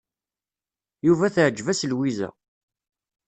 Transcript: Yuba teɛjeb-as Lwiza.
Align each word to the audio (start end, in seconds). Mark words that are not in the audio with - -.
Yuba 1.07 1.33
teɛjeb-as 1.35 1.81
Lwiza. 1.91 2.29